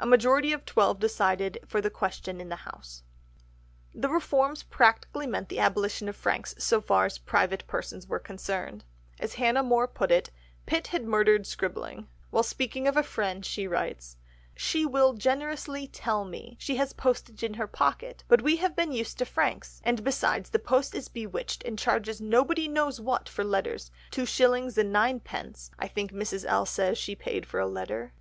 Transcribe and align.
A 0.00 0.04
majority 0.06 0.52
of 0.52 0.64
twelve 0.66 0.98
decided 0.98 1.60
for 1.64 1.80
the 1.80 1.90
Question 1.90 2.40
in 2.40 2.48
the 2.48 2.64
House. 2.68 3.04
The 3.94 4.08
reforms 4.08 4.64
practically 4.64 5.28
meant 5.28 5.48
the 5.48 5.60
abolition 5.60 6.08
of 6.08 6.16
franks 6.16 6.56
so 6.58 6.80
far 6.80 7.06
as 7.06 7.18
private 7.18 7.64
persons 7.68 8.08
were 8.08 8.18
concerned, 8.18 8.84
as 9.20 9.34
Hannah 9.34 9.62
More 9.62 9.86
put 9.86 10.10
it, 10.10 10.32
Pitt 10.66 10.88
had 10.88 11.04
murdered 11.04 11.46
scribbling; 11.46 12.08
while 12.30 12.42
speaking 12.42 12.88
of 12.88 12.96
a 12.96 13.04
friend 13.04 13.46
she 13.46 13.68
writes: 13.68 14.16
"She 14.56 14.84
will 14.84 15.12
generously 15.12 15.86
tell 15.86 16.24
me 16.24 16.56
she 16.58 16.74
has 16.78 16.92
postage 16.92 17.44
in 17.44 17.54
her 17.54 17.68
pocket, 17.68 18.24
but 18.26 18.42
we 18.42 18.56
have 18.56 18.74
been 18.74 18.90
used 18.90 19.18
to 19.18 19.24
franks, 19.24 19.80
and 19.84 20.02
besides 20.02 20.50
the 20.50 20.58
post 20.58 20.96
is 20.96 21.06
bewitched 21.08 21.62
and 21.62 21.78
charges 21.78 22.20
nobody 22.20 22.66
knows 22.66 23.00
what 23.00 23.28
for 23.28 23.44
letters; 23.44 23.92
two 24.10 24.26
shillings 24.26 24.76
and 24.76 24.92
ninepence, 24.92 25.70
I 25.78 25.86
think 25.86 26.10
Mrs. 26.10 26.44
L. 26.44 26.66
says 26.66 26.98
she 26.98 27.14
paid 27.14 27.46
for 27.46 27.60
a 27.60 27.68
letter." 27.68 28.14